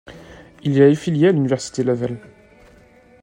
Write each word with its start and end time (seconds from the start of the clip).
Il 0.63 0.79
est 0.79 0.89
affilié 0.91 1.27
à 1.27 1.31
l'Université 1.31 1.83
Laval. 1.83 2.19